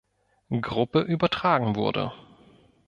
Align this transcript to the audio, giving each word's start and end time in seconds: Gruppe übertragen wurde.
Gruppe 0.61 1.01
übertragen 1.03 1.75
wurde. 1.75 2.11